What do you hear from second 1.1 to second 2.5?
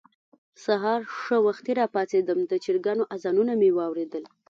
ښه وختي راپاڅېدم،